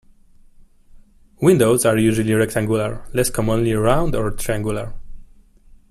Windows 1.43 1.85
are 1.85 1.95
usually 1.95 2.33
rectangular, 2.33 3.05
less 3.13 3.29
commonly 3.29 3.71
round 3.73 4.15
or 4.15 4.31
triangular. 4.31 4.95